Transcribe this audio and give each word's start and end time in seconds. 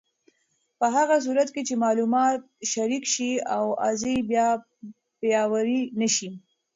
په 0.79 0.87
هغه 0.95 1.15
صورت 1.25 1.49
کې 1.55 1.61
چې 1.67 1.75
معلومات 1.85 2.39
شریک 2.71 3.03
شي، 3.13 3.31
اوازې 3.59 4.15
به 4.29 4.45
پیاوړې 5.19 5.81
نه 5.99 6.07
شي. 6.15 6.29